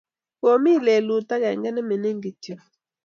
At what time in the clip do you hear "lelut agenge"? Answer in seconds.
0.85-1.69